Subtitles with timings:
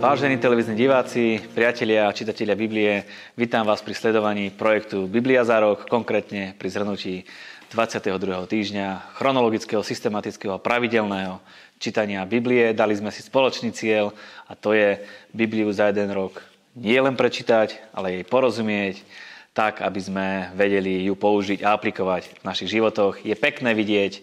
[0.00, 3.04] Vážení televízni diváci, priatelia a čitatelia Biblie,
[3.36, 7.28] vítam vás pri sledovaní projektu Biblia za rok, konkrétne pri zhrnutí
[7.68, 8.16] 22.
[8.48, 11.36] týždňa chronologického, systematického a pravidelného
[11.76, 12.72] čítania Biblie.
[12.72, 14.16] Dali sme si spoločný cieľ
[14.48, 15.04] a to je
[15.36, 16.48] Bibliu za jeden rok
[16.78, 19.02] nie len prečítať, ale jej porozumieť,
[19.50, 23.26] tak, aby sme vedeli ju použiť a aplikovať v našich životoch.
[23.26, 24.22] Je pekné vidieť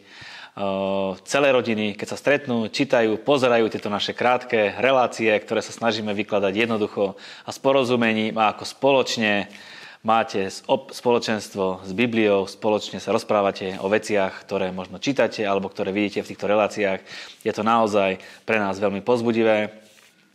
[1.24, 6.54] celé rodiny, keď sa stretnú, čítajú, pozerajú tieto naše krátke relácie, ktoré sa snažíme vykladať
[6.54, 7.14] jednoducho
[7.45, 9.54] a s porozumením a ako spoločne
[10.02, 10.50] máte
[10.94, 16.30] spoločenstvo s Bibliou, spoločne sa rozprávate o veciach, ktoré možno čítate alebo ktoré vidíte v
[16.34, 17.05] týchto reláciách.
[17.45, 18.17] Je to naozaj
[18.48, 19.87] pre nás veľmi pozbudivé.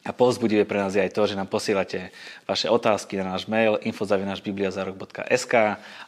[0.03, 2.11] A povzbudivé pre nás je aj to, že nám posielate
[2.43, 5.55] vaše otázky na náš mail info.bibliazarok.sk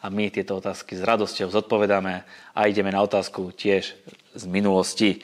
[0.02, 2.26] a my tieto otázky s radosťou zodpovedáme
[2.58, 3.94] a ideme na otázku tiež
[4.34, 5.22] z minulosti.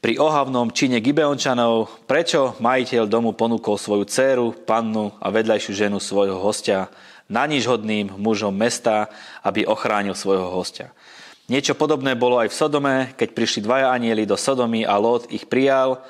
[0.00, 6.40] Pri ohavnom čine Gibeončanov, prečo majiteľ domu ponúkol svoju dceru, pannu a vedľajšiu ženu svojho
[6.40, 6.88] hostia
[7.28, 7.68] na nič
[8.16, 9.12] mužom mesta,
[9.44, 10.88] aby ochránil svojho hostia.
[11.52, 15.44] Niečo podobné bolo aj v Sodome, keď prišli dvaja anieli do Sodomy a Lot ich
[15.44, 16.00] prijal,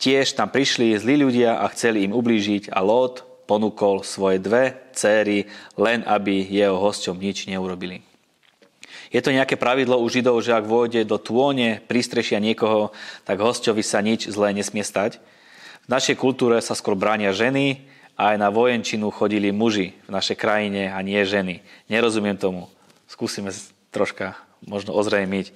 [0.00, 5.44] Tiež tam prišli zlí ľudia a chceli im ublížiť a Lot ponúkol svoje dve céry,
[5.76, 8.00] len aby jeho hosťom nič neurobili.
[9.12, 12.96] Je to nejaké pravidlo u Židov, že ak vôjde do tône prístrešia niekoho,
[13.28, 15.20] tak hosťovi sa nič zlé nesmie stať.
[15.84, 17.84] V našej kultúre sa skôr bránia ženy
[18.16, 21.60] a aj na vojenčinu chodili muži v našej krajine a nie ženy.
[21.92, 22.72] Nerozumiem tomu.
[23.04, 23.52] Skúsime
[23.92, 25.52] troška možno ozrejmiť.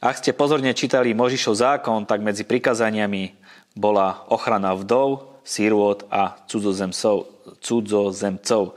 [0.00, 3.39] Ak ste pozorne čítali Možišov zákon, tak medzi prikazaniami
[3.74, 7.26] bola ochrana vdov, sírôd a cudzozemcov.
[7.58, 8.76] cudzozemcov.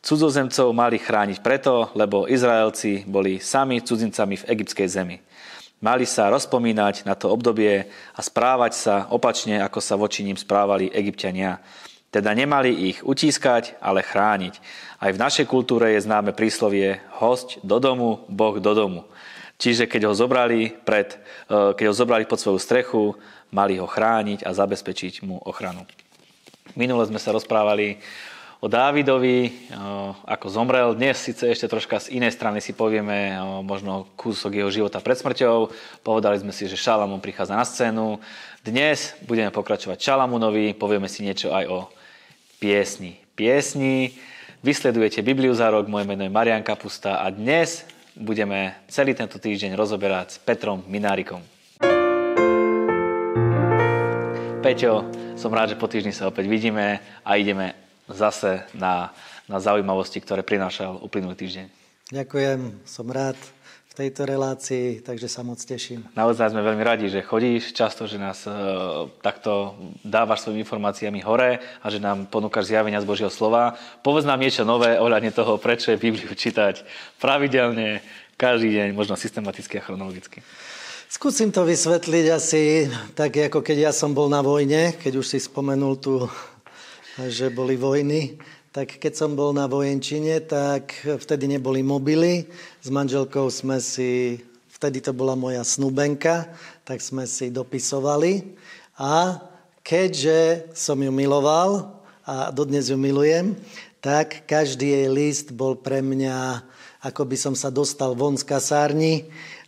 [0.00, 5.18] Cudzozemcov mali chrániť preto, lebo Izraelci boli sami cudzincami v egyptskej zemi.
[5.82, 10.88] Mali sa rozpomínať na to obdobie a správať sa opačne, ako sa voči ním správali
[10.88, 11.60] egyptiania.
[12.08, 14.56] Teda nemali ich utískať, ale chrániť.
[15.02, 19.04] Aj v našej kultúre je známe príslovie host do domu, Boh do domu.
[19.56, 21.16] Čiže keď ho zobrali, pred,
[21.48, 23.16] eh, keď ho zobrali pod svoju strechu,
[23.50, 25.86] mali ho chrániť a zabezpečiť mu ochranu.
[26.76, 28.02] Minule sme sa rozprávali
[28.60, 29.68] o Dávidovi,
[30.24, 30.96] ako zomrel.
[30.96, 35.70] Dnes síce ešte troška z inej strany si povieme možno kúsok jeho života pred smrťou.
[36.00, 38.18] Povedali sme si, že Šalamún prichádza na scénu.
[38.64, 41.78] Dnes budeme pokračovať Šalamúnovi, povieme si niečo aj o
[42.58, 43.20] piesni.
[43.36, 44.16] Piesni.
[44.64, 47.84] Vysledujete Bibliu za rok, moje meno je Marian Kapusta a dnes
[48.16, 51.44] budeme celý tento týždeň rozoberať s Petrom Minárikom.
[54.64, 55.06] Peťo,
[55.38, 57.76] som rád, že po týždni sa opäť vidíme a ideme
[58.10, 59.14] zase na,
[59.46, 61.66] na zaujímavosti, ktoré prinášal uplynulý týždeň.
[62.10, 63.38] Ďakujem, som rád
[63.96, 66.04] tejto relácii, takže sa moc teším.
[66.12, 68.52] Naozaj sme veľmi radi, že chodíš často, že nás e,
[69.24, 69.72] takto
[70.04, 73.72] dávaš svojimi informáciami hore a že nám ponúkaš zjavenia z Božieho slova.
[74.04, 76.84] Povedz nám niečo nové ohľadne toho, prečo je Bibliu čítať
[77.16, 78.04] pravidelne,
[78.36, 80.44] každý deň, možno systematicky a chronologicky.
[81.08, 85.38] Skúsim to vysvetliť asi tak, ako keď ja som bol na vojne, keď už si
[85.40, 86.28] spomenul tu,
[87.16, 88.36] že boli vojny,
[88.76, 92.44] tak keď som bol na vojenčine, tak vtedy neboli mobily.
[92.84, 94.36] S manželkou sme si,
[94.68, 96.52] vtedy to bola moja snúbenka,
[96.84, 98.52] tak sme si dopisovali.
[99.00, 99.40] A
[99.80, 101.88] keďže som ju miloval
[102.20, 103.56] a dodnes ju milujem,
[104.04, 106.60] tak každý jej list bol pre mňa,
[107.00, 109.24] ako by som sa dostal von z kasárni,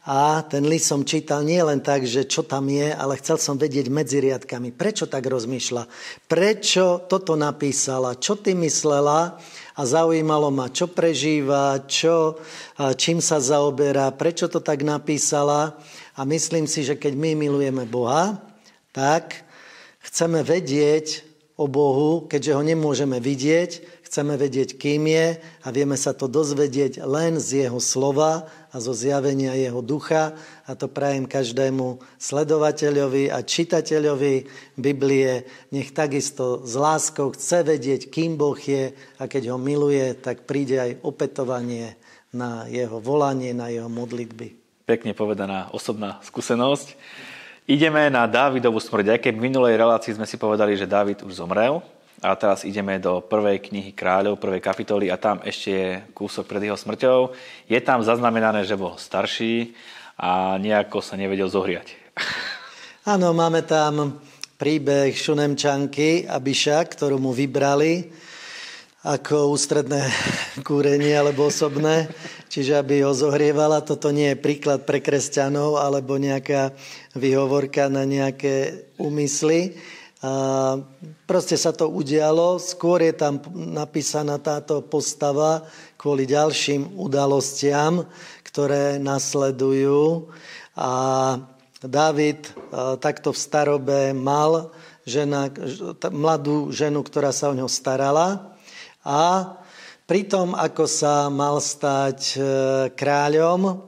[0.09, 3.61] a ten list som čítal nie len tak, že čo tam je, ale chcel som
[3.61, 5.85] vedieť medzi riadkami, prečo tak rozmýšľa,
[6.25, 9.37] prečo toto napísala, čo ty myslela
[9.77, 12.41] a zaujímalo ma, čo prežíva, čo,
[12.97, 15.77] čím sa zaoberá, prečo to tak napísala.
[16.17, 18.41] A myslím si, že keď my milujeme Boha,
[18.97, 19.45] tak
[20.09, 21.29] chceme vedieť
[21.61, 27.05] o Bohu, keďže ho nemôžeme vidieť, chceme vedieť, kým je a vieme sa to dozvedieť
[27.05, 30.33] len z jeho slova a zo zjavenia jeho ducha.
[30.65, 34.35] A to prajem každému sledovateľovi a čitateľovi
[34.81, 35.45] Biblie.
[35.69, 40.81] Nech takisto s láskou chce vedieť, kým Boh je a keď ho miluje, tak príde
[40.81, 42.01] aj opetovanie
[42.33, 44.57] na jeho volanie, na jeho modlitby.
[44.89, 46.97] Pekne povedaná osobná skúsenosť.
[47.69, 49.07] Ideme na Dávidovú smrť.
[49.13, 51.85] Aj keď v minulej relácii sme si povedali, že Dávid už zomrel,
[52.19, 56.67] a teraz ideme do prvej knihy kráľov, prvej kapitoly a tam ešte je kúsok pred
[56.67, 57.31] jeho smrťou.
[57.71, 59.75] Je tam zaznamenané, že bol starší
[60.19, 61.95] a nejako sa nevedel zohriať.
[63.15, 64.19] Áno, máme tam
[64.59, 68.11] príbeh Šunemčanky Abiša, ktorú mu vybrali
[69.07, 70.11] ako ústredné
[70.67, 72.11] kúrenie alebo osobné,
[72.51, 73.87] čiže aby ho zohrievala.
[73.87, 76.75] Toto nie je príklad pre kresťanov alebo nejaká
[77.15, 79.79] vyhovorka na nejaké úmysly
[80.19, 80.83] A
[81.31, 82.59] proste sa to udialo.
[82.59, 85.63] Skôr je tam napísaná táto postava
[85.95, 88.03] kvôli ďalším udalostiam,
[88.43, 90.27] ktoré nasledujú.
[90.75, 90.91] A
[91.79, 92.51] David
[92.99, 94.75] takto v starobe mal
[95.07, 95.55] žena,
[96.11, 98.59] mladú ženu, ktorá sa o ňo starala.
[99.07, 99.55] A
[100.11, 102.41] pritom, ako sa mal stať e,
[102.93, 103.87] kráľom,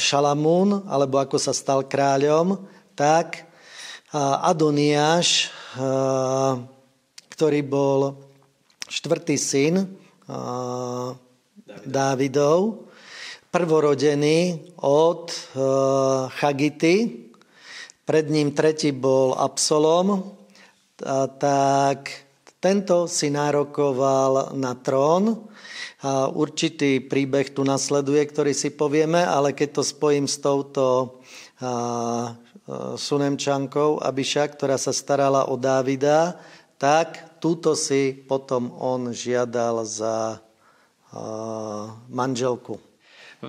[0.00, 2.56] Šalamún, alebo ako sa stal kráľom,
[2.96, 3.45] tak
[4.14, 5.50] Adoniáš,
[7.32, 8.14] ktorý bol
[8.86, 9.90] štvrtý syn
[11.82, 12.86] Dávidov,
[13.50, 15.34] prvorodený od
[16.38, 17.26] Chagity,
[18.06, 20.38] pred ním tretí bol Absalom,
[21.42, 22.26] tak
[22.62, 25.50] tento si nárokoval na trón.
[26.06, 31.18] A určitý príbeh tu nasleduje, ktorý si povieme, ale keď to spojím s touto
[32.98, 36.34] Sunemčankou Abiša, ktorá sa starala o Dávida,
[36.76, 40.42] tak túto si potom on žiadal za
[42.10, 42.82] manželku.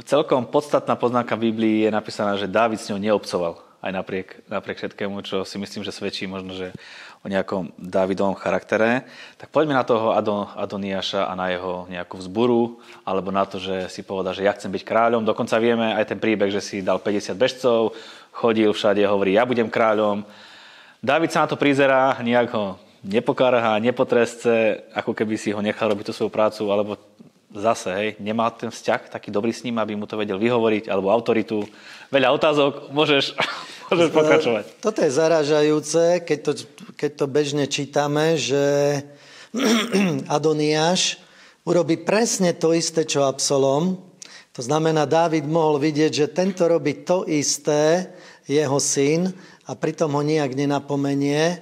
[0.06, 5.22] Celkom podstatná poznámka Biblii je napísaná, že Dávid s ňou neobcoval aj napriek, napriek všetkému,
[5.26, 6.74] čo si myslím, že svedčí možno, že
[7.24, 9.06] o nejakom Dávidovom charaktere.
[9.42, 13.90] Tak poďme na toho Adon, Adoniaša a na jeho nejakú vzburu, alebo na to, že
[13.90, 15.26] si povedal, že ja chcem byť kráľom.
[15.26, 17.98] Dokonca vieme aj ten príbeh, že si dal 50 bežcov,
[18.32, 20.22] chodil všade, hovorí, ja budem kráľom.
[21.02, 26.10] David sa na to prizerá, nejak ho nepokarhá, nepotresce, ako keby si ho nechal robiť
[26.10, 26.98] tú svoju prácu, alebo
[27.54, 31.14] zase, hej, nemá ten vzťah taký dobrý s ním, aby mu to vedel vyhovoriť, alebo
[31.14, 31.64] autoritu.
[32.12, 33.34] Veľa otázok, môžeš,
[33.88, 34.64] môžeš pokračovať.
[34.84, 36.52] Toto je zaražajúce, keď to,
[37.00, 38.64] keď to bežne čítame, že
[40.38, 41.24] Adoniáš
[41.64, 44.00] urobí presne to isté, čo Absalom,
[44.58, 48.10] to znamená, Dávid mohol vidieť, že tento robí to isté,
[48.50, 49.30] jeho syn,
[49.68, 51.62] a pritom ho nijak nenapomenie.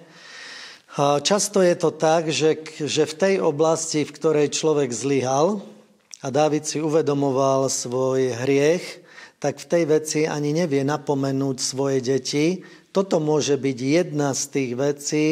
[0.95, 5.59] Často je to tak, že, že v tej oblasti, v ktorej človek zlyhal,
[6.23, 9.04] a Dávid si uvedomoval svoj hriech,
[9.45, 12.65] tak v tej veci ani nevie napomenúť svoje deti.
[12.89, 15.25] Toto môže byť jedna z tých vecí,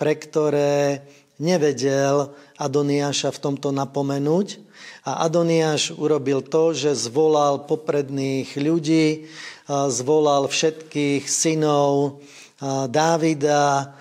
[0.00, 1.04] pre ktoré
[1.36, 4.56] nevedel Adoniáša v tomto napomenúť.
[5.04, 9.28] A Adoniáš urobil to, že zvolal popredných ľudí,
[9.68, 12.24] zvolal všetkých synov
[12.88, 13.92] Dávida,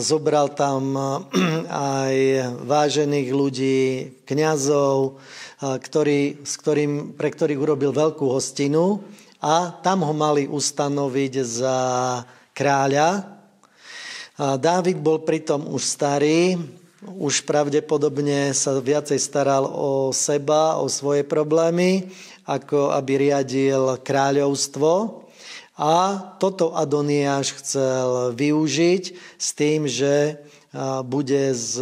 [0.00, 0.96] zobral tam
[1.68, 2.16] aj
[2.64, 3.82] vážených ľudí,
[4.24, 5.20] kňazov,
[5.60, 9.04] ktorý, s ktorým, pre ktorých urobil veľkú hostinu
[9.44, 11.76] a tam ho mali ustanoviť za
[12.56, 13.36] kráľa.
[14.40, 16.56] Dávid bol pritom už starý,
[17.04, 22.08] už pravdepodobne sa viacej staral o seba, o svoje problémy,
[22.48, 25.24] ako aby riadil kráľovstvo.
[25.80, 29.04] A toto Adoniáš chcel využiť
[29.40, 30.40] s tým, že
[31.08, 31.80] bude z,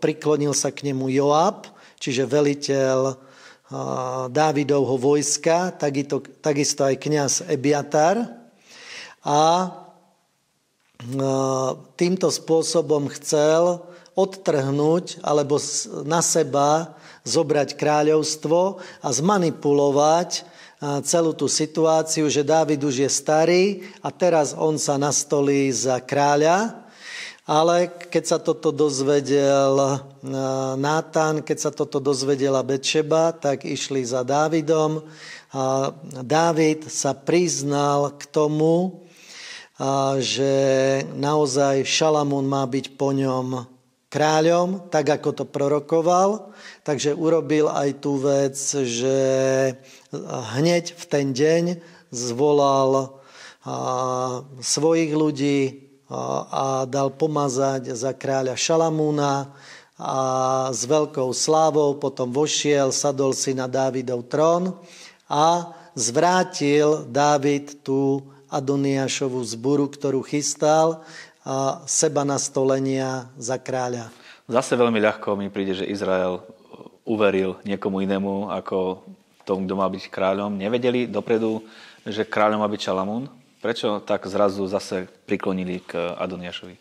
[0.00, 1.68] priklonil sa k nemu Joab,
[1.98, 3.18] čiže veliteľ
[4.28, 5.72] Dávidovho vojska,
[6.44, 8.44] takisto aj kniaz Ebiatar.
[9.24, 9.72] A
[11.96, 13.82] týmto spôsobom chcel
[14.14, 15.58] odtrhnúť alebo
[16.06, 16.94] na seba
[17.24, 20.44] zobrať kráľovstvo a zmanipulovať
[21.02, 23.64] celú tú situáciu, že Dávid už je starý
[24.04, 26.83] a teraz on sa nastolí za kráľa.
[27.44, 30.00] Ale keď sa toto dozvedel
[30.80, 35.04] Nátan, keď sa toto dozvedela Betšeba, tak išli za Dávidom.
[36.24, 39.04] Dávid sa priznal k tomu,
[40.24, 40.52] že
[41.12, 43.68] naozaj Šalamún má byť po ňom
[44.08, 46.56] kráľom, tak ako to prorokoval.
[46.80, 49.18] Takže urobil aj tú vec, že
[50.56, 51.64] hneď v ten deň
[52.08, 53.20] zvolal
[54.64, 55.83] svojich ľudí
[56.50, 59.50] a dal pomazať za kráľa Šalamúna
[59.94, 60.16] a
[60.74, 64.74] s veľkou slávou potom vošiel, sadol si na Dávidov trón
[65.30, 71.02] a zvrátil Dávid tú Adoniášovú zburu, ktorú chystal
[71.42, 74.10] a seba nastolenia za kráľa.
[74.46, 76.42] Zase veľmi ľahko mi príde, že Izrael
[77.04, 79.04] uveril niekomu inému ako
[79.44, 80.56] tomu, kto má byť kráľom.
[80.56, 81.60] Nevedeli dopredu,
[82.04, 83.28] že kráľom má byť Šalamún?
[83.64, 86.76] Prečo tak zrazu zase priklonili k Adoniašovi?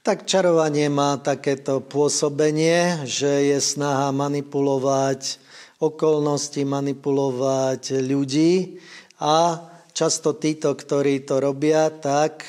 [0.00, 5.36] Tak čarovanie má takéto pôsobenie, že je snaha manipulovať
[5.76, 8.80] okolnosti, manipulovať ľudí
[9.20, 12.48] a často títo, ktorí to robia, tak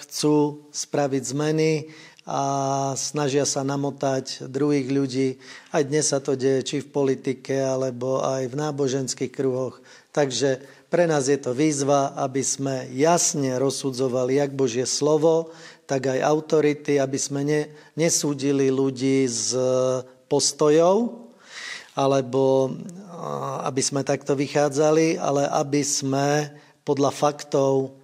[0.00, 1.92] chcú spraviť zmeny
[2.24, 2.42] a
[2.96, 5.28] snažia sa namotať druhých ľudí.
[5.68, 9.84] Aj dnes sa to deje, či v politike, alebo aj v náboženských kruhoch.
[10.16, 15.48] Takže pre nás je to výzva, aby sme jasne rozsudzovali jak Božie slovo,
[15.88, 19.56] tak aj autority, aby sme ne, nesúdili ľudí z
[20.28, 21.16] postojov,
[21.96, 22.76] alebo
[23.64, 26.52] aby sme takto vychádzali, ale aby sme
[26.84, 27.96] podľa faktov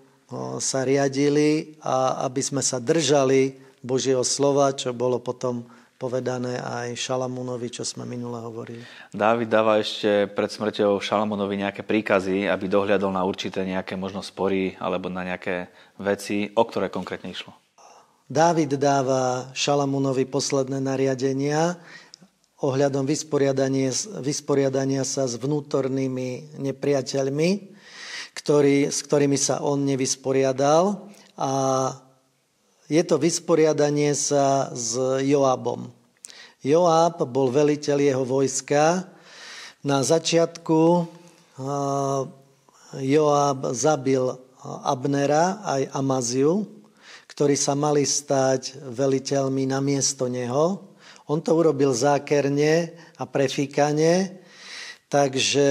[0.56, 5.68] sa riadili a aby sme sa držali Božieho slova, čo bolo potom
[5.98, 8.86] povedané aj Šalamúnovi, čo sme minule hovorili.
[9.10, 14.78] Dávid dáva ešte pred smrťou Šalamúnovi nejaké príkazy, aby dohľadol na určité nejaké možno spory
[14.78, 17.50] alebo na nejaké veci, o ktoré konkrétne išlo.
[18.30, 21.74] Dávid dáva Šalamúnovi posledné nariadenia
[22.62, 23.90] ohľadom vysporiadania,
[24.22, 27.50] vysporiadania sa s vnútornými nepriateľmi,
[28.34, 31.50] ktorý, s ktorými sa on nevysporiadal a
[32.88, 35.92] je to vysporiadanie sa s Joabom.
[36.64, 39.04] Joab bol veliteľ jeho vojska.
[39.84, 41.04] Na začiatku
[42.98, 44.24] Joab zabil
[44.64, 46.66] Abnera aj Amaziu,
[47.28, 50.82] ktorí sa mali stať veliteľmi na miesto neho.
[51.28, 52.90] On to urobil zákerne
[53.20, 54.40] a prefíkane,
[55.12, 55.68] takže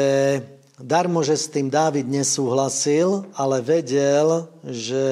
[0.77, 5.05] darmo, že s tým Dávid nesúhlasil, ale vedel, že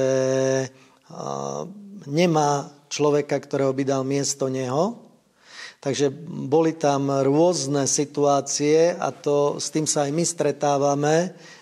[2.08, 5.06] nemá človeka, ktorého by dal miesto neho.
[5.84, 6.10] Takže
[6.50, 11.16] boli tam rôzne situácie a to, s tým sa aj my stretávame,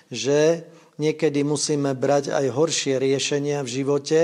[0.07, 0.63] že
[0.95, 4.21] niekedy musíme brať aj horšie riešenia v živote.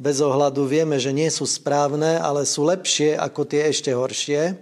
[0.00, 4.56] Bez ohľadu vieme, že nie sú správne, ale sú lepšie ako tie ešte horšie.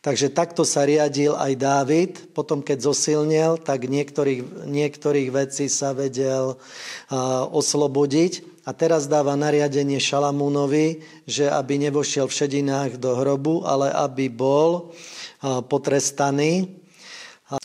[0.00, 2.12] Takže takto sa riadil aj Dávid.
[2.32, 8.49] Potom, keď zosilnil, tak niektorých, niektorých vecí sa vedel uh, oslobodiť.
[8.60, 14.92] A teraz dáva nariadenie Šalamúnovi, že aby nevošiel v šedinách do hrobu, ale aby bol
[15.40, 16.68] potrestaný.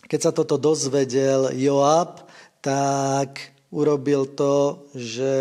[0.07, 2.23] Keď sa toto dozvedel Joab,
[2.63, 5.35] tak urobil to, že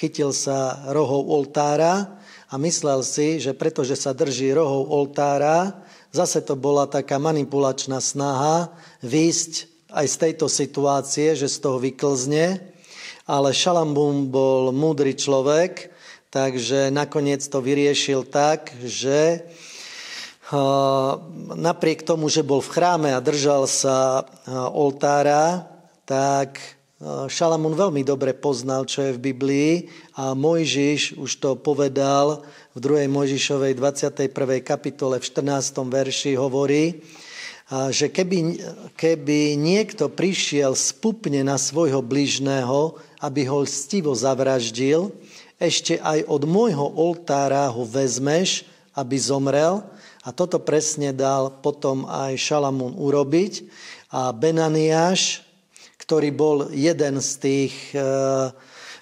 [0.00, 2.16] chytil sa rohov oltára
[2.48, 8.72] a myslel si, že pretože sa drží rohov oltára, zase to bola taká manipulačná snaha
[9.04, 12.69] výjsť aj z tejto situácie, že z toho vyklzne
[13.30, 15.94] ale Šalambum bol múdry človek,
[16.34, 19.46] takže nakoniec to vyriešil tak, že
[21.54, 24.26] napriek tomu, že bol v chráme a držal sa
[24.74, 25.70] oltára,
[26.02, 26.58] tak
[27.30, 29.72] Šalamún veľmi dobre poznal, čo je v Biblii
[30.18, 32.42] a Mojžiš už to povedal
[32.74, 33.06] v 2.
[33.08, 34.26] Mojžišovej 21.
[34.60, 35.80] kapitole v 14.
[35.86, 36.98] verši hovorí,
[37.70, 38.58] že keby,
[38.98, 45.14] keby niekto prišiel spupne na svojho bližného, aby ho stivo zavraždil,
[45.60, 49.86] ešte aj od môjho oltára ho vezmeš, aby zomrel.
[50.26, 53.68] A toto presne dal potom aj Šalamún urobiť.
[54.10, 55.46] A Benaniáš,
[56.00, 58.00] ktorý bol jeden z tých e,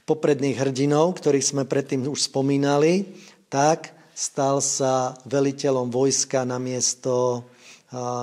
[0.04, 3.06] popredných hrdinov, ktorých sme predtým už spomínali,
[3.48, 7.46] tak stal sa veliteľom vojska na miesto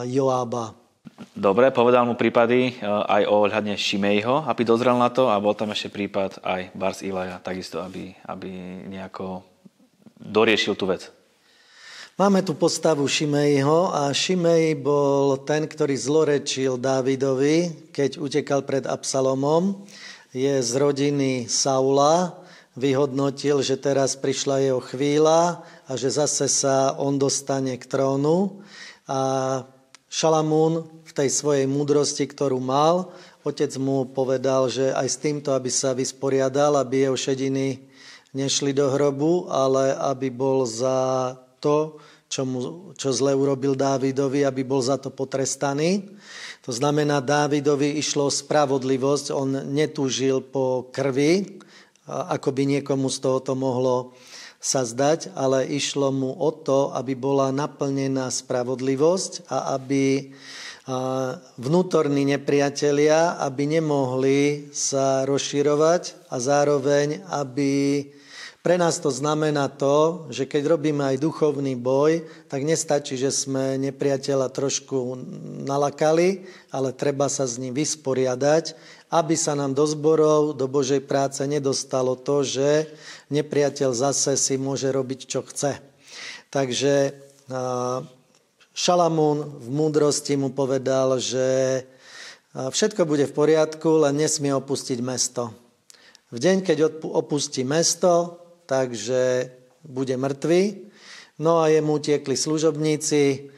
[0.06, 0.86] Joába.
[1.32, 5.56] Dobre, povedal mu prípady e, aj o ohľadne Šimejho, aby dozrel na to a bol
[5.56, 8.50] tam ešte prípad aj Bars Ilaja, takisto, aby, aby
[8.90, 9.46] nejako
[10.20, 11.08] doriešil tú vec.
[12.16, 19.84] Máme tu postavu Šimejho a Šimej bol ten, ktorý zlorečil Dávidovi, keď utekal pred Absalomom.
[20.32, 22.40] Je z rodiny Saula,
[22.76, 28.64] vyhodnotil, že teraz prišla jeho chvíľa a že zase sa on dostane k trónu.
[29.06, 29.20] A
[30.10, 33.12] Šalamún v tej svojej múdrosti, ktorú mal,
[33.46, 37.84] otec mu povedal, že aj s týmto, aby sa vysporiadal, aby jeho šediny
[38.34, 42.60] nešli do hrobu, ale aby bol za to, čo, mu,
[42.98, 46.04] čo zle urobil Dávidovi, aby bol za to potrestaný.
[46.66, 51.62] To znamená, Dávidovi išlo spravodlivosť, on netúžil po krvi,
[52.06, 54.14] ako by niekomu z tohoto mohlo
[54.66, 60.34] sa zdať, ale išlo mu o to, aby bola naplnená spravodlivosť a aby
[61.62, 68.06] vnútorní nepriatelia, aby nemohli sa rozširovať a zároveň, aby
[68.66, 73.78] pre nás to znamená to, že keď robíme aj duchovný boj, tak nestačí, že sme
[73.78, 75.14] nepriateľa trošku
[75.70, 78.74] nalakali, ale treba sa s ním vysporiadať,
[79.14, 82.90] aby sa nám do zborov, do Božej práce nedostalo to, že
[83.30, 85.78] nepriateľ zase si môže robiť, čo chce.
[86.50, 87.14] Takže
[88.76, 91.82] Šalamún v múdrosti mu povedal, že
[92.56, 95.54] všetko bude v poriadku, len nesmie opustiť mesto.
[96.34, 99.54] V deň, keď opustí mesto, takže
[99.86, 100.92] bude mŕtvy.
[101.40, 103.54] No a jemu utiekli služobníci,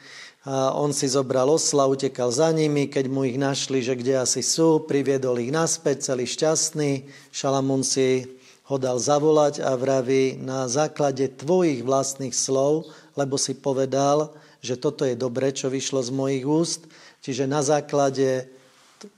[0.48, 4.40] A on si zobral osla, utekal za nimi, keď mu ich našli, že kde asi
[4.40, 7.04] sú, priviedol ich naspäť, celý šťastný.
[7.36, 8.24] Šalamún si
[8.72, 12.88] ho dal zavolať a vraví na základe tvojich vlastných slov,
[13.20, 14.32] lebo si povedal,
[14.64, 16.88] že toto je dobre, čo vyšlo z mojich úst,
[17.20, 18.48] čiže na základe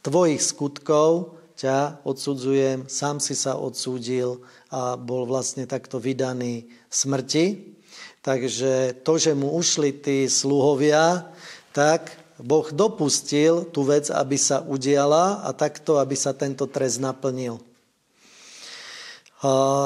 [0.01, 4.41] tvojich skutkov ťa odsudzujem, sám si sa odsúdil
[4.73, 7.77] a bol vlastne takto vydaný smrti.
[8.19, 11.31] Takže to, že mu ušli tí sluhovia,
[11.71, 17.59] tak Boh dopustil tú vec, aby sa udiala a takto, aby sa tento trest naplnil.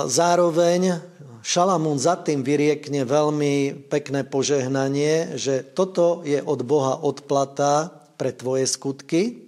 [0.09, 0.97] Zároveň
[1.43, 8.65] Šalamún za tým vyriekne veľmi pekné požehnanie, že toto je od Boha odplata pre tvoje
[8.65, 9.43] skutky,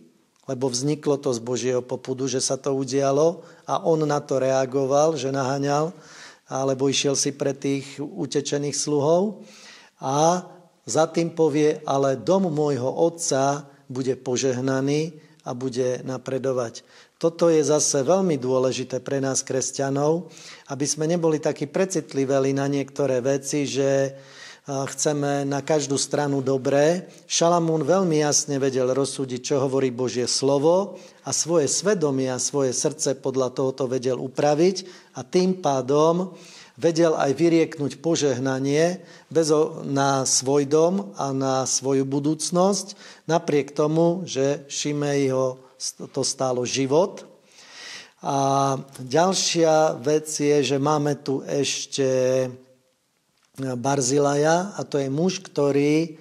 [0.46, 5.18] lebo vzniklo to z Božieho popudu, že sa to udialo a on na to reagoval,
[5.18, 5.90] že naháňal
[6.50, 9.42] alebo išiel si pre tých utečených sluhov
[10.02, 10.46] a
[10.86, 16.86] za tým povie, ale dom môjho otca bude požehnaný a bude napredovať.
[17.16, 20.30] Toto je zase veľmi dôležité pre nás, kresťanov,
[20.70, 24.14] aby sme neboli takí precitliveli na niektoré veci, že
[24.66, 27.06] chceme na každú stranu dobré.
[27.30, 33.14] Šalamún veľmi jasne vedel rozsúdiť, čo hovorí Božie slovo a svoje svedomie a svoje srdce
[33.14, 36.34] podľa tohoto vedel upraviť a tým pádom
[36.82, 39.54] vedel aj vyrieknúť požehnanie bez
[39.86, 42.98] na svoj dom a na svoju budúcnosť,
[43.30, 45.48] napriek tomu, že Šimej ho
[46.10, 47.22] to stálo život.
[48.26, 52.50] A ďalšia vec je, že máme tu ešte
[53.56, 56.20] Barzilaja a to je muž, ktorý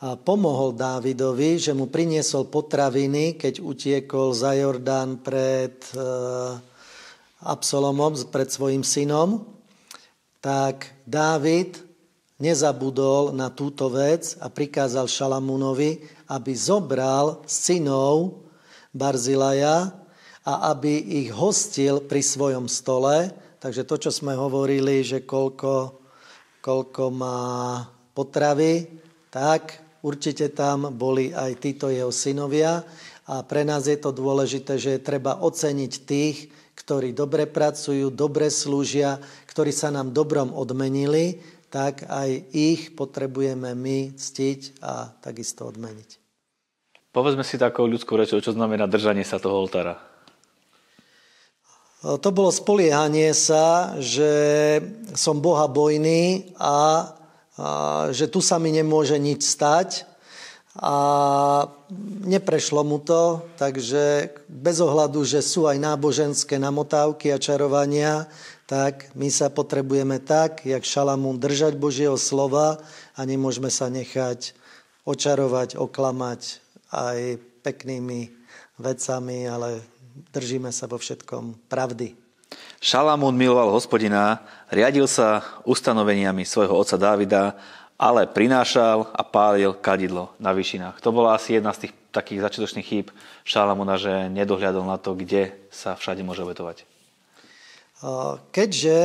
[0.00, 6.00] pomohol Dávidovi, že mu priniesol potraviny, keď utiekol za Jordán pred e,
[7.44, 9.44] Absalomom, pred svojim synom,
[10.40, 11.76] tak Dávid
[12.40, 16.00] nezabudol na túto vec a prikázal Šalamúnovi,
[16.32, 18.40] aby zobral synov
[18.96, 19.92] Barzilaja
[20.48, 23.36] a aby ich hostil pri svojom stole.
[23.60, 25.99] Takže to, čo sme hovorili, že koľko
[26.60, 27.40] koľko má
[28.12, 28.88] potravy,
[29.32, 32.84] tak určite tam boli aj títo jeho synovia.
[33.30, 39.20] A pre nás je to dôležité, že treba oceniť tých, ktorí dobre pracujú, dobre slúžia,
[39.46, 41.38] ktorí sa nám dobrom odmenili,
[41.70, 46.18] tak aj ich potrebujeme my ctiť a takisto odmeniť.
[47.14, 50.09] Povedzme si takou ľudskú rečou, čo znamená držanie sa toho oltára.
[52.00, 54.32] To bolo spoliehanie sa, že
[55.12, 56.78] som Boha bojný a, a
[58.08, 60.08] že tu sa mi nemôže nič stať.
[60.80, 60.96] A
[62.24, 68.24] neprešlo mu to, takže bez ohľadu, že sú aj náboženské namotávky a čarovania,
[68.64, 72.80] tak my sa potrebujeme tak, jak Šalamún, držať Božieho slova
[73.12, 74.56] a nemôžeme sa nechať
[75.04, 77.18] očarovať, oklamať aj
[77.60, 78.32] peknými
[78.80, 79.84] vecami, ale
[80.28, 82.12] držíme sa vo všetkom pravdy.
[82.80, 87.54] Šalamún miloval hospodina, riadil sa ustanoveniami svojho otca Dávida,
[88.00, 91.04] ale prinášal a pálil kadidlo na vyšinách.
[91.04, 93.06] To bola asi jedna z tých takých začiatočných chýb
[93.44, 96.88] Šalamúna, že nedohľadol na to, kde sa všade môže obetovať.
[98.48, 98.96] Keďže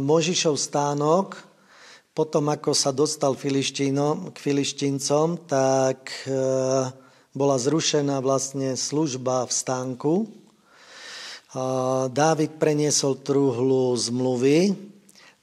[0.00, 1.36] Možišov stánok
[2.16, 3.44] potom, ako sa dostal k
[4.40, 6.32] filištíncom, tak e,
[7.36, 10.12] bola zrušená vlastne služba v stánku.
[12.08, 14.72] Dávid preniesol truhlu zmluvy,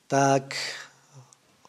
[0.10, 0.58] tak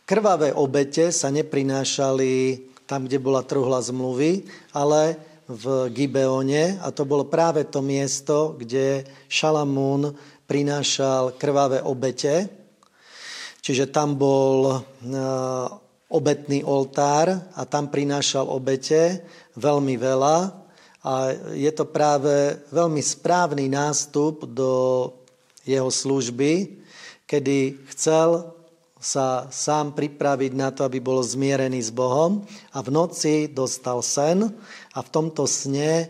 [0.09, 2.57] krvavé obete sa neprinášali
[2.89, 9.05] tam, kde bola truhla zmluvy, ale v Gibeone a to bolo práve to miesto, kde
[9.29, 10.17] Šalamún
[10.49, 12.49] prinášal krvavé obete.
[13.61, 14.81] Čiže tam bol
[16.15, 19.27] obetný oltár a tam prinášal obete
[19.59, 20.63] veľmi veľa.
[21.05, 25.13] A je to práve veľmi správny nástup do
[25.67, 26.81] jeho služby,
[27.29, 28.55] kedy chcel
[29.05, 34.49] sa sám pripraviť na to, aby bol zmierený s Bohom a v noci dostal sen
[34.97, 36.09] a v tomto sne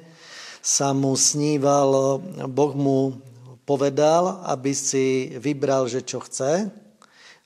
[0.62, 3.18] sa mu sníval, Boh mu
[3.66, 6.83] povedal, aby si vybral, že čo chce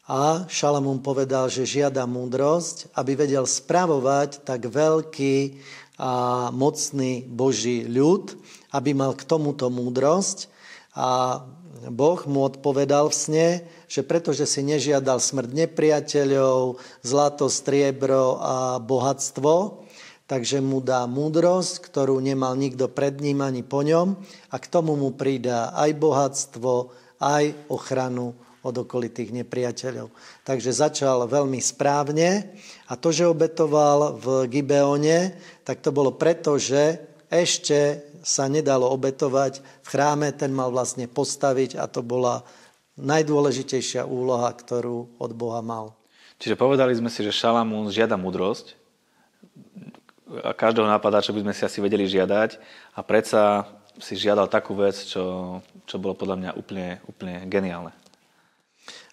[0.09, 5.61] a Šalamún povedal, že žiada múdrosť, aby vedel spravovať tak veľký
[6.01, 8.33] a mocný Boží ľud,
[8.73, 10.49] aby mal k tomuto múdrosť.
[10.97, 11.45] A
[11.93, 13.49] Boh mu odpovedal v sne,
[13.85, 19.85] že pretože si nežiadal smrť nepriateľov, zlato, striebro a bohatstvo,
[20.25, 24.17] takže mu dá múdrosť, ktorú nemal nikto pred ním ani po ňom
[24.49, 26.73] a k tomu mu pridá aj bohatstvo,
[27.21, 30.11] aj ochranu od okolitých nepriateľov.
[30.43, 32.55] Takže začal veľmi správne
[32.91, 39.63] a to, že obetoval v Gibeone, tak to bolo preto, že ešte sa nedalo obetovať
[39.63, 42.43] v chráme, ten mal vlastne postaviť a to bola
[42.99, 45.95] najdôležitejšia úloha, ktorú od Boha mal.
[46.43, 48.79] Čiže povedali sme si, že Šalamún žiada múdrosť,
[50.29, 52.61] a každého napadá, čo by sme si asi vedeli žiadať
[52.93, 53.65] a predsa
[53.99, 57.93] si žiadal takú vec, čo, čo bolo podľa mňa úplne, úplne geniálne.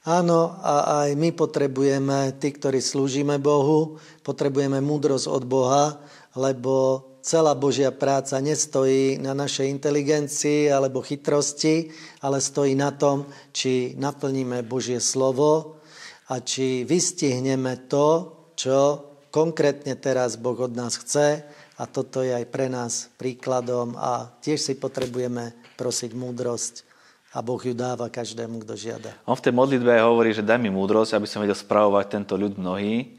[0.06, 5.98] Áno, a aj my potrebujeme, tí, ktorí slúžime Bohu, potrebujeme múdrosť od Boha,
[6.38, 11.90] lebo celá Božia práca nestojí na našej inteligencii alebo chytrosti,
[12.22, 15.82] ale stojí na tom, či naplníme Božie slovo
[16.30, 21.50] a či vystihneme to, čo konkrétne teraz Boh od nás chce.
[21.82, 26.95] A toto je aj pre nás príkladom a tiež si potrebujeme prosiť múdrosť
[27.36, 29.12] a Boh ju dáva každému, kto žiada.
[29.28, 32.56] On v tej modlitbe hovorí, že daj mi múdrosť, aby som vedel spravovať tento ľud
[32.56, 33.12] mnohý.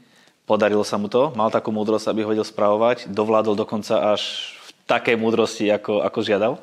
[0.49, 1.29] Podarilo sa mu to?
[1.37, 3.13] Mal takú múdrosť, aby ho vedel spravovať?
[3.13, 6.57] Dovládol dokonca až v takej múdrosti, ako, ako žiadal?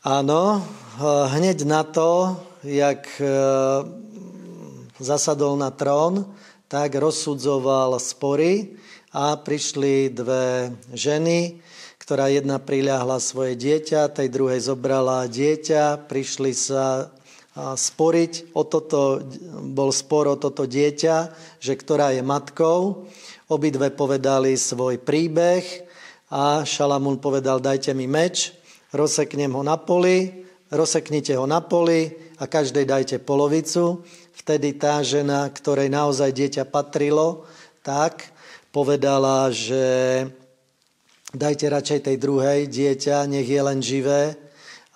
[0.00, 0.64] Áno,
[1.36, 3.28] hneď na to, jak e,
[4.96, 6.32] zasadol na trón,
[6.64, 8.78] tak rozsudzoval spory
[9.12, 11.60] a prišli dve ženy,
[12.08, 17.12] ktorá jedna priľahla svoje dieťa, tej druhej zobrala dieťa, prišli sa
[17.52, 19.20] sporiť o toto,
[19.76, 21.16] bol spor o toto dieťa,
[21.60, 23.04] že ktorá je matkou.
[23.52, 25.60] Obidve povedali svoj príbeh
[26.32, 28.56] a Šalamún povedal, dajte mi meč,
[28.96, 32.08] rozseknem ho na poli, rozseknite ho na poli
[32.40, 34.00] a každej dajte polovicu
[34.32, 37.44] vtedy tá žena, ktorej naozaj dieťa patrilo,
[37.84, 38.32] tak
[38.72, 40.24] povedala, že
[41.38, 44.34] dajte radšej tej druhej dieťa, nech je len živé.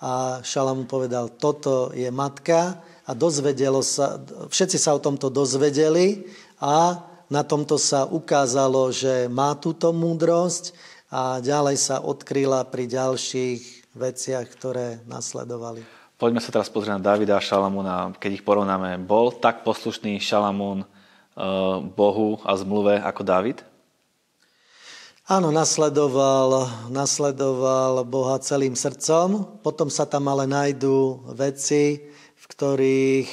[0.03, 4.19] A Šalam povedal, toto je matka a dozvedelo sa,
[4.51, 6.27] všetci sa o tomto dozvedeli
[6.59, 6.99] a
[7.31, 10.75] na tomto sa ukázalo, že má túto múdrosť
[11.07, 15.87] a ďalej sa odkryla pri ďalších veciach, ktoré nasledovali.
[16.19, 18.11] Poďme sa teraz pozrieť na Davida a Šalamúna.
[18.19, 20.87] Keď ich porovnáme, bol tak poslušný Šalamún e,
[21.95, 23.63] Bohu a zmluve ako David?
[25.33, 29.57] Áno, nasledoval, nasledoval Boha celým srdcom.
[29.65, 32.05] Potom sa tam ale nájdú veci,
[32.37, 33.29] v ktorých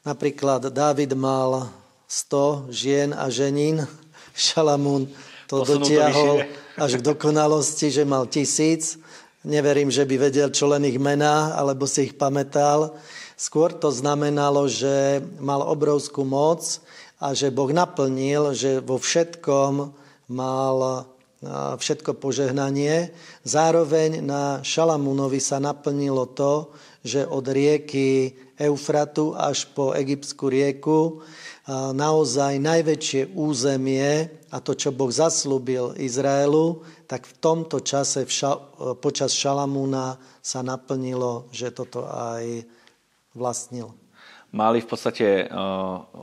[0.00, 1.68] napríklad David mal
[2.08, 3.84] 100 žien a ženín.
[4.32, 5.12] Šalamún
[5.44, 6.48] to dotiahol
[6.80, 8.96] až k dokonalosti, že mal tisíc.
[9.44, 12.96] Neverím, že by vedel čo len ich mená, alebo si ich pamätal.
[13.36, 16.64] Skôr to znamenalo, že mal obrovskú moc
[17.20, 21.08] a že Boh naplnil, že vo všetkom mal
[21.52, 23.12] všetko požehnanie.
[23.44, 26.72] Zároveň na Šalamúnovi sa naplnilo to,
[27.04, 31.20] že od rieky Eufratu až po egyptskú rieku
[31.68, 38.64] naozaj najväčšie územie a to, čo Boh zaslúbil Izraelu, tak v tomto čase šal,
[39.04, 42.64] počas Šalamúna sa naplnilo, že toto aj
[43.36, 43.92] vlastnil.
[44.54, 45.50] Mali v podstate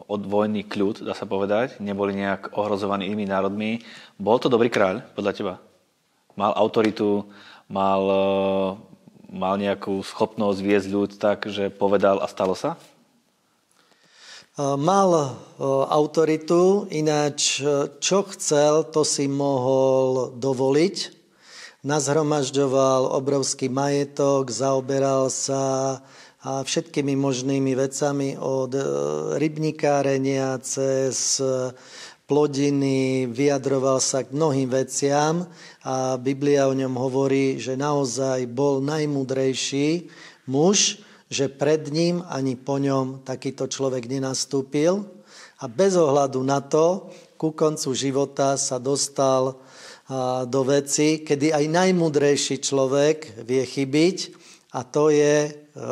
[0.08, 3.84] od vojny kľud, dá sa povedať, neboli nejak ohrozovaní inými národmi.
[4.16, 5.54] Bol to dobrý kráľ, podľa teba?
[6.40, 7.28] Mal autoritu,
[7.68, 8.00] mal,
[9.28, 12.80] mal nejakú schopnosť viesť ľud tak, že povedal a stalo sa?
[14.56, 15.12] Mal
[15.92, 17.60] autoritu, ináč
[18.00, 21.20] čo chcel, to si mohol dovoliť.
[21.84, 26.00] Nazhromažďoval obrovský majetok, zaoberal sa
[26.42, 28.82] a všetkými možnými vecami od e,
[29.38, 31.38] rybnikárenia cez
[32.32, 35.52] plodiny, vyjadroval sa k mnohým veciam
[35.84, 40.08] a Biblia o ňom hovorí, že naozaj bol najmudrejší
[40.48, 45.04] muž, že pred ním ani po ňom takýto človek nenastúpil.
[45.60, 49.60] A bez ohľadu na to ku koncu života sa dostal
[50.48, 54.18] do veci, kedy aj najmudrejší človek vie chybiť
[54.72, 55.84] a to je e, e,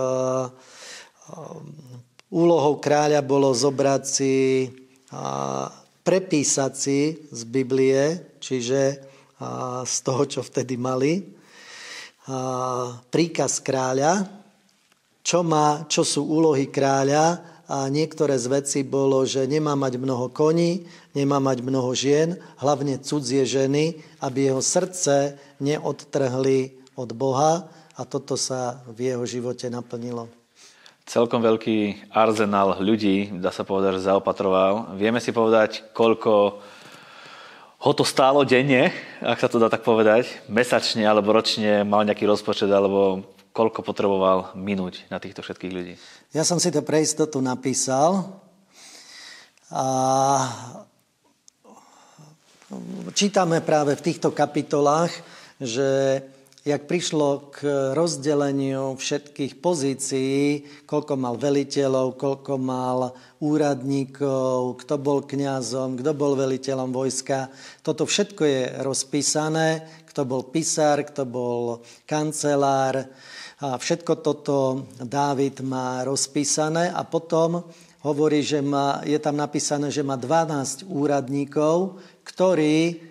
[2.31, 4.35] úlohou kráľa bolo zobrať si
[6.05, 9.01] prepísať si z Biblie, čiže
[9.85, 11.25] z toho, čo vtedy mali,
[13.09, 14.29] príkaz kráľa,
[15.25, 20.33] čo, má, čo sú úlohy kráľa a niektoré z veci bolo, že nemá mať mnoho
[20.33, 28.07] koní, nemá mať mnoho žien, hlavne cudzie ženy, aby jeho srdce neodtrhli od Boha a
[28.07, 30.31] toto sa v jeho živote naplnilo.
[31.03, 34.95] Celkom veľký arzenál ľudí, dá sa povedať, že zaopatroval.
[34.95, 36.63] Vieme si povedať, koľko
[37.79, 42.23] ho to stálo denne, ak sa to dá tak povedať, mesačne alebo ročne mal nejaký
[42.23, 45.93] rozpočet, alebo koľko potreboval minúť na týchto všetkých ľudí?
[46.31, 48.39] Ja som si to pre istotu napísal.
[49.73, 49.87] A
[53.11, 55.11] čítame práve v týchto kapitolách,
[55.57, 56.21] že
[56.69, 57.65] jak prišlo k
[57.97, 66.93] rozdeleniu všetkých pozícií, koľko mal veliteľov, koľko mal úradníkov, kto bol kňazom, kto bol veliteľom
[66.93, 67.49] vojska.
[67.81, 69.81] Toto všetko je rozpísané,
[70.13, 73.01] kto bol pisár, kto bol kancelár.
[73.65, 77.65] A všetko toto Dávid má rozpísané a potom
[78.05, 83.01] hovorí, že má, je tam napísané, že má 12 úradníkov, ktorí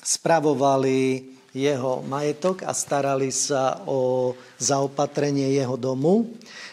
[0.00, 6.28] spravovali jeho majetok a starali sa o zaopatrenie jeho domu.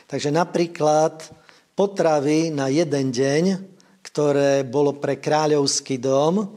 [0.05, 1.23] Takže napríklad
[1.75, 3.43] potravy na jeden deň,
[4.03, 6.55] ktoré bolo pre kráľovský dom,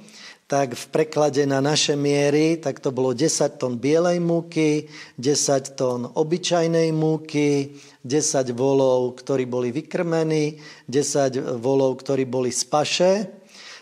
[0.49, 4.89] tak v preklade na naše miery, tak to bolo 10 tón bielej múky,
[5.21, 10.57] 10 tón obyčajnej múky, 10 volov, ktorí boli vykrmení,
[10.89, 13.13] 10 volov, ktorí boli z paše,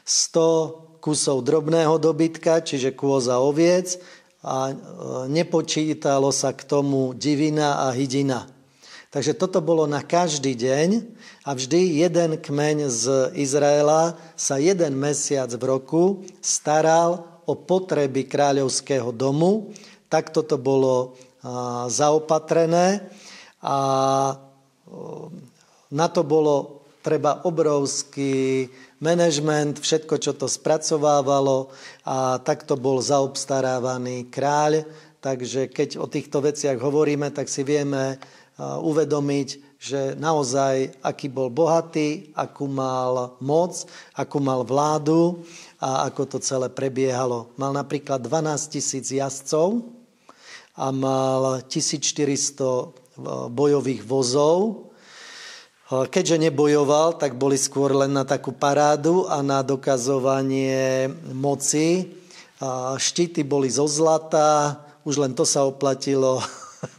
[0.03, 4.03] 100 kusov drobného dobytka, čiže kôza oviec
[4.47, 4.75] a e,
[5.27, 8.47] nepočítalo sa k tomu divina a hydina.
[9.11, 10.89] Takže toto bolo na každý deň
[11.43, 13.05] a vždy jeden kmeň z
[13.35, 16.03] Izraela sa jeden mesiac v roku
[16.39, 19.73] staral o potreby kráľovského domu.
[20.11, 21.17] Takto to bolo
[21.87, 23.09] zaopatrené
[23.63, 23.79] a
[25.91, 28.67] na to bolo treba obrovský
[29.01, 31.69] management, všetko, čo to spracovávalo
[32.07, 34.89] a takto bol zaobstarávaný kráľ.
[35.21, 38.21] Takže keď o týchto veciach hovoríme, tak si vieme
[38.61, 43.85] uvedomiť, že naozaj, aký bol bohatý, akú mal moc,
[44.17, 45.45] akú mal vládu
[45.77, 47.53] a ako to celé prebiehalo.
[47.61, 49.85] Mal napríklad 12 tisíc jazdcov
[50.77, 52.85] a mal 1400 e,
[53.53, 54.89] bojových vozov.
[55.87, 62.11] E, keďže nebojoval, tak boli skôr len na takú parádu a na dokazovanie moci.
[62.97, 66.43] Štíty boli zo zlata, už len to sa oplatilo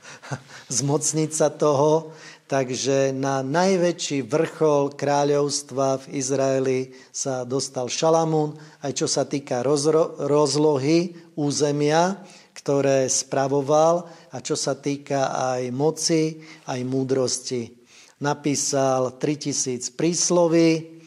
[0.79, 2.15] zmocniť sa toho.
[2.47, 8.55] Takže na najväčší vrchol kráľovstva v Izraeli sa dostal Šalamún,
[8.87, 12.23] aj čo sa týka rozro- rozlohy územia,
[12.55, 16.39] ktoré spravoval a čo sa týka aj moci,
[16.71, 17.76] aj múdrosti.
[18.17, 20.97] Napísal 3000 prísloví,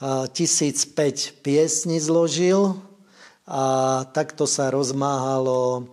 [0.00, 2.72] 1005 piesni zložil
[3.44, 5.90] a takto sa rozmáhalo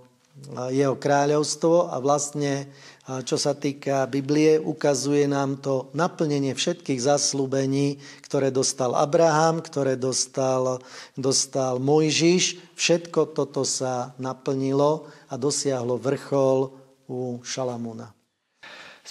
[0.71, 2.71] jeho kráľovstvo a vlastne
[3.05, 10.79] čo sa týka Biblie, ukazuje nám to naplnenie všetkých zaslúbení, ktoré dostal Abraham, ktoré dostal,
[11.13, 12.57] dostal Mojžiš.
[12.73, 16.73] Všetko toto sa naplnilo a dosiahlo vrchol
[17.05, 18.14] u Šalamúna.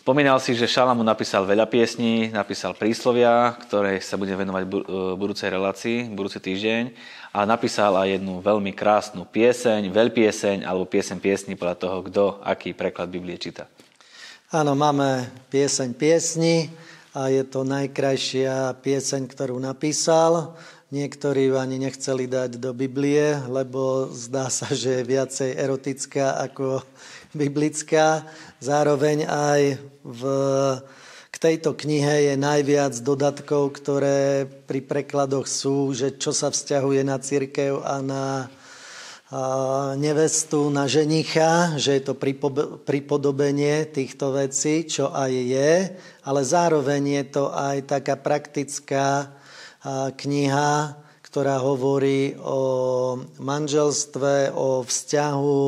[0.04, 5.48] Spomínal si, že Šalamu napísal veľa piesní, napísal príslovia, ktoré sa bude venovať v budúcej
[5.48, 6.92] relácii, budúci týždeň,
[7.32, 12.76] ale napísal aj jednu veľmi krásnu pieseň, veľpieseň alebo pieseň piesni podľa toho, kto aký
[12.76, 13.64] preklad Biblie číta.
[14.52, 16.68] Áno, máme pieseň piesni
[17.16, 20.52] a je to najkrajšia pieseň, ktorú napísal.
[20.92, 26.84] Niektorí ju ani nechceli dať do Biblie, lebo zdá sa, že je viacej erotická ako
[27.34, 28.24] biblická.
[28.62, 29.62] Zároveň aj
[30.06, 30.22] v,
[31.28, 37.18] k tejto knihe je najviac dodatkov, ktoré pri prekladoch sú, že čo sa vzťahuje na
[37.18, 38.24] církev a na
[39.98, 42.14] nevestu na ženicha, že je to
[42.86, 45.72] pripodobenie týchto vecí, čo aj je,
[46.22, 49.34] ale zároveň je to aj taká praktická
[50.14, 50.94] kniha,
[51.26, 52.60] ktorá hovorí o
[53.42, 55.66] manželstve, o vzťahu,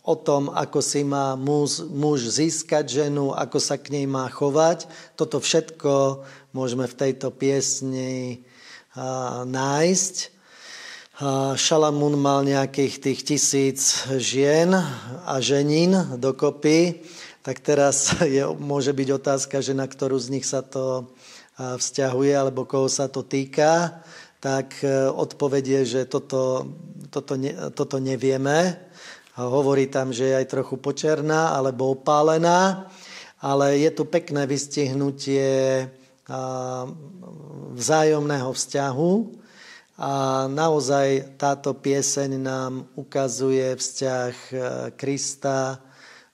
[0.00, 4.90] o tom, ako si má muž, muž získať ženu, ako sa k nej má chovať.
[5.14, 8.42] Toto všetko môžeme v tejto piesni
[9.46, 10.16] nájsť.
[11.54, 13.80] Šalamún mal nejakých tých tisíc
[14.16, 14.72] žien
[15.28, 17.04] a ženín dokopy,
[17.44, 21.12] tak teraz je, môže byť otázka, že na ktorú z nich sa to
[21.60, 24.00] vzťahuje alebo koho sa to týka,
[24.40, 26.66] tak e, odpovedie, že toto,
[27.12, 28.80] toto, ne, toto nevieme.
[29.36, 32.90] Hovorí tam, že je aj trochu počerná alebo opálená,
[33.40, 35.88] ale je tu pekné vystihnutie
[37.74, 39.12] vzájomného vzťahu,
[40.00, 44.54] a naozaj táto pieseň nám ukazuje vzťah e,
[44.96, 45.76] Krista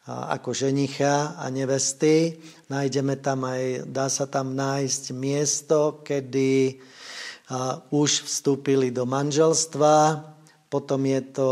[0.07, 2.38] ako ženicha a nevesty.
[2.71, 6.79] Nájdeme tam aj, dá sa tam nájsť miesto, kedy
[7.91, 10.35] už vstúpili do manželstva.
[10.67, 11.51] potom je to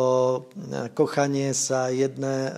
[0.99, 2.51] kochanie sa jedné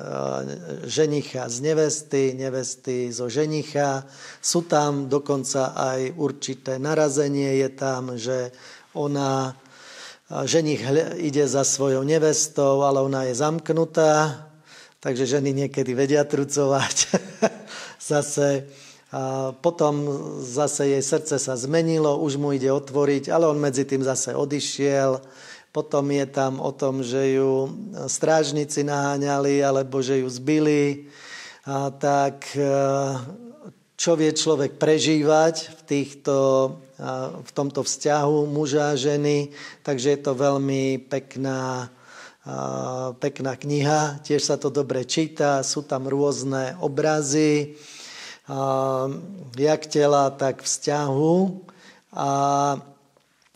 [0.89, 4.09] ženicha z nevesty, nevesty zo ženicha.
[4.41, 8.57] Sú tam dokonca aj určité narazenie, je tam, že
[8.97, 9.53] ona,
[10.49, 10.81] ženich
[11.21, 14.49] ide za svojou nevestou, ale ona je zamknutá,
[15.05, 16.97] takže ženy niekedy vedia trucovať.
[18.01, 18.65] Zase
[19.15, 20.03] a potom
[20.43, 25.23] zase jej srdce sa zmenilo, už mu ide otvoriť, ale on medzi tým zase odišiel.
[25.71, 27.71] Potom je tam o tom, že ju
[28.11, 31.07] strážnici naháňali alebo že ju zbili.
[31.71, 32.67] A tak e,
[33.95, 36.37] čo vie človek prežívať v, týchto,
[37.47, 39.55] v tomto vzťahu muža a ženy.
[39.87, 41.91] Takže je to veľmi pekná,
[43.23, 47.79] pekná kniha, tiež sa to dobre číta, sú tam rôzne obrazy
[49.57, 51.35] jak tela, tak vzťahu.
[52.17, 52.31] A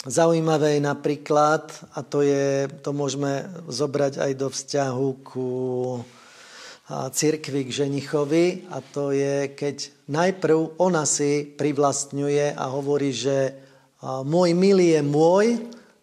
[0.06, 5.48] zaujímavé je napríklad, a to, je, to môžeme zobrať aj do vzťahu ku
[6.90, 9.76] cirkvi k ženichovi, a to je, keď
[10.10, 13.54] najprv ona si privlastňuje a hovorí, že
[14.02, 15.46] môj milý je môj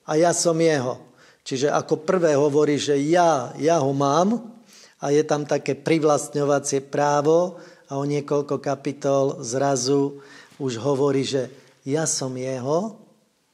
[0.07, 1.03] a ja som jeho.
[1.43, 4.47] Čiže ako prvé hovorí, že ja, ja ho mám
[5.03, 10.19] a je tam také privlastňovacie právo, a o niekoľko kapitol zrazu
[10.59, 11.47] už hovorí, že
[11.87, 12.99] ja som jeho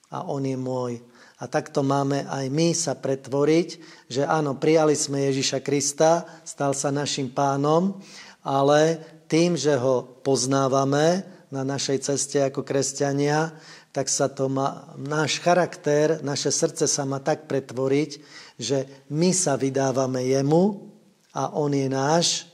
[0.10, 1.02] a on je môj.
[1.38, 3.70] A takto máme aj my sa pretvoriť,
[4.08, 8.00] že áno, prijali sme Ježiša Krista, stal sa našim pánom,
[8.42, 13.54] ale tým, že ho poznávame na našej ceste ako kresťania,
[13.94, 18.12] tak sa to má, náš charakter, naše srdce sa má tak pretvoriť,
[18.58, 20.90] že my sa vydávame jemu
[21.34, 22.50] a on je náš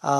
[0.00, 0.16] a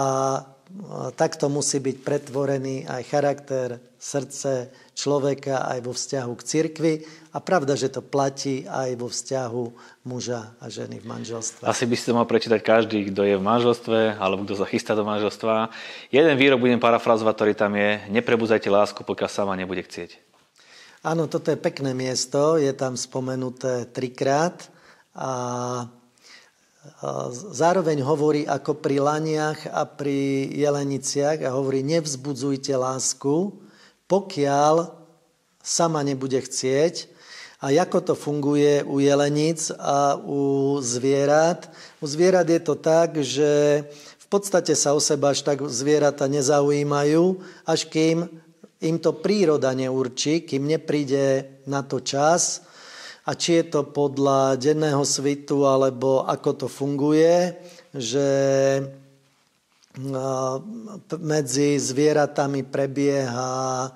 [1.19, 3.69] takto musí byť pretvorený aj charakter,
[4.01, 6.95] srdce človeka aj vo vzťahu k cirkvi.
[7.31, 9.65] A pravda, že to platí aj vo vzťahu
[10.09, 11.63] muža a ženy v manželstve.
[11.63, 15.07] Asi by ste mal prečítať každý, kto je v manželstve alebo kto sa chystá do
[15.07, 15.71] manželstva.
[16.11, 18.03] Jeden výrok budem parafrazovať, ktorý tam je.
[18.11, 20.19] Neprebúzajte lásku, pokiaľ sama nebude chcieť.
[21.07, 22.59] Áno, toto je pekné miesto.
[22.61, 24.69] Je tam spomenuté trikrát.
[25.15, 25.87] A
[27.53, 33.53] Zároveň hovorí ako pri laniach a pri jeleniciach a hovorí nevzbudzujte lásku,
[34.09, 34.89] pokiaľ
[35.61, 37.13] sama nebude chcieť.
[37.61, 41.69] A ako to funguje u jelenic a u zvierat?
[42.01, 43.85] U zvierat je to tak, že
[44.17, 47.37] v podstate sa o seba až tak zvieratá nezaujímajú,
[47.69, 48.25] až kým
[48.81, 52.65] im to príroda neurčí, kým nepríde na to čas,
[53.27, 57.53] a či je to podľa denného svitu, alebo ako to funguje,
[57.93, 58.29] že
[61.19, 63.91] medzi zvieratami prebieha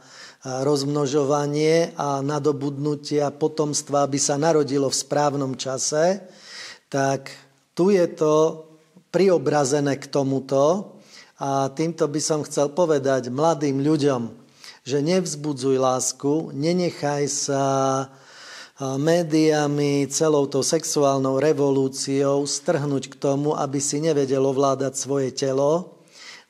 [0.45, 6.21] rozmnožovanie a nadobudnutia potomstva, aby sa narodilo v správnom čase,
[6.93, 7.33] tak
[7.73, 8.67] tu je to
[9.09, 10.93] priobrazené k tomuto.
[11.41, 14.31] A týmto by som chcel povedať mladým ľuďom,
[14.85, 17.65] že nevzbudzuj lásku, nenechaj sa
[18.81, 26.03] médiami, celou tou sexuálnou revolúciou strhnúť k tomu, aby si nevedel ovládať svoje telo.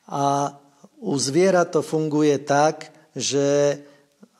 [0.09, 0.57] A
[0.97, 3.77] u zviera to funguje tak, že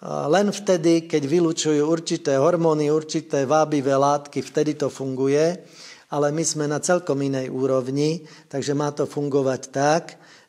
[0.05, 5.57] len vtedy, keď vylučujú určité hormóny, určité vábivé látky, vtedy to funguje,
[6.09, 10.03] ale my sme na celkom inej úrovni, takže má to fungovať tak,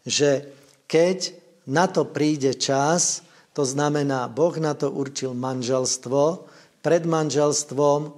[0.04, 0.44] že
[0.84, 1.32] keď
[1.68, 3.24] na to príde čas,
[3.56, 6.52] to znamená, Boh na to určil manželstvo,
[6.86, 8.14] pred manželstvom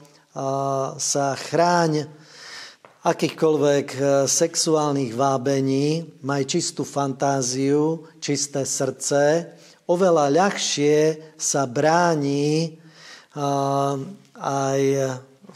[1.01, 2.05] sa chráň
[3.01, 9.49] akýchkoľvek e, sexuálnych vábení, maj čistú fantáziu, čisté srdce,
[9.89, 10.97] oveľa ľahšie
[11.41, 12.77] sa bráni
[14.37, 14.83] aj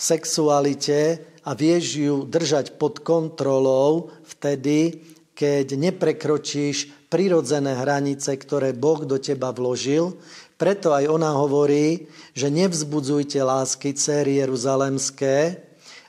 [0.00, 5.04] sexualite a vieš ju držať pod kontrolou vtedy,
[5.36, 10.16] keď neprekročíš prirodzené hranice, ktoré Boh do teba vložil
[10.62, 12.06] preto aj ona hovorí,
[12.38, 15.58] že nevzbudzujte lásky céry Jeruzalemské,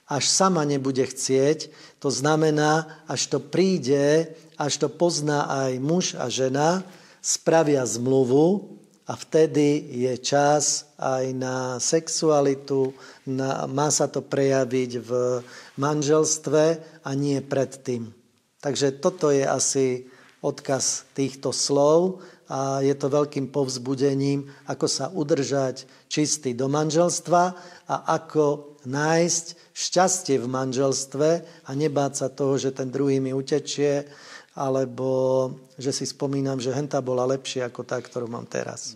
[0.05, 1.73] až sama nebude chcieť.
[2.05, 6.85] To znamená, až to príde, až to pozná aj muž a žena,
[7.17, 8.77] spravia zmluvu
[9.09, 12.93] a vtedy je čas aj na sexualitu,
[13.25, 15.41] na, má sa to prejaviť v
[15.81, 16.63] manželstve
[17.01, 18.13] a nie predtým.
[18.61, 20.05] Takže toto je asi
[20.45, 27.43] odkaz týchto slov a je to veľkým povzbudením, ako sa udržať čistý do manželstva
[27.87, 31.29] a ako nájsť šťastie v manželstve
[31.65, 34.05] a nebáť sa toho, že ten druhý mi utečie,
[34.53, 38.93] alebo že si spomínam, že henta bola lepšia ako tá, ktorú mám teraz.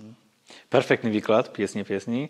[0.67, 2.29] Perfektný výklad piesne piesní.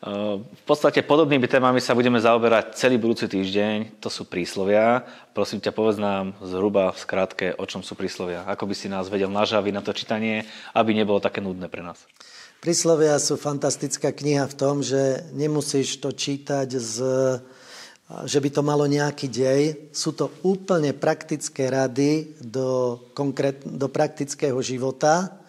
[0.00, 4.00] V podstate podobnými témami sa budeme zaoberať celý budúci týždeň.
[4.00, 5.04] To sú príslovia.
[5.36, 8.48] Prosím ťa, povedz nám zhruba v skratke, o čom sú príslovia.
[8.48, 12.00] Ako by si nás vedel nažaviť na to čítanie, aby nebolo také nudné pre nás.
[12.64, 16.96] Príslovia sú fantastická kniha v tom, že nemusíš to čítať z
[18.26, 19.62] že by to malo nejaký dej.
[19.94, 25.39] Sú to úplne praktické rady do, konkrét, do praktického života.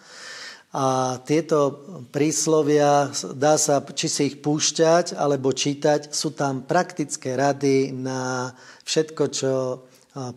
[0.72, 1.84] A tieto
[2.16, 8.56] príslovia, dá sa či si ich púšťať alebo čítať, sú tam praktické rady na
[8.88, 9.52] všetko, čo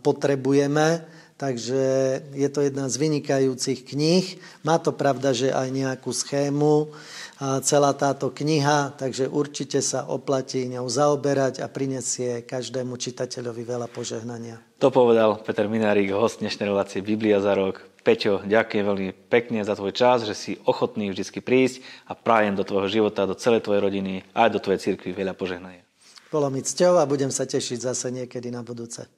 [0.04, 1.08] potrebujeme.
[1.36, 1.84] Takže
[2.32, 4.40] je to jedna z vynikajúcich kníh.
[4.64, 6.96] Má to pravda, že aj nejakú schému
[7.64, 14.64] celá táto kniha, takže určite sa oplatí ňou zaoberať a prinesie každému čitateľovi veľa požehnania.
[14.80, 17.95] To povedal Peter Minárik, host dnešnej relácie Biblia za rok.
[18.06, 22.62] Peťo, ďakujem veľmi pekne za tvoj čas, že si ochotný vždy prísť a prajem do
[22.62, 25.82] tvojho života, do celej tvojej rodiny aj do tvojej cirkvi veľa požehnania.
[26.30, 29.10] Bolo mi cťou a budem sa tešiť zase niekedy na budúce.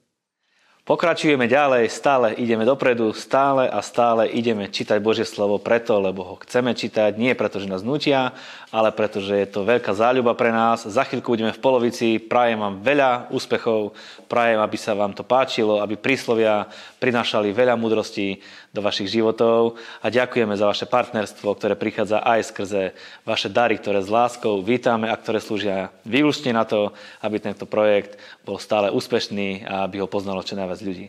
[0.88, 6.34] Pokračujeme ďalej, stále ideme dopredu, stále a stále ideme čítať Božie slovo preto, lebo ho
[6.40, 8.32] chceme čítať, nie preto, že nás nutia,
[8.72, 10.88] ale preto, že je to veľká záľuba pre nás.
[10.88, 13.92] Za chvíľku budeme v polovici, prajem vám veľa úspechov,
[14.32, 16.64] prajem, aby sa vám to páčilo, aby príslovia
[16.96, 18.40] prinášali veľa múdrostí
[18.72, 22.82] do vašich životov a ďakujeme za vaše partnerstvo, ktoré prichádza aj skrze
[23.24, 26.92] vaše dary, ktoré s láskou vítame a ktoré slúžia výlučne na to,
[27.24, 31.06] aby tento projekt bol stále úspešný a aby ho poznalo čo najviac ľudí.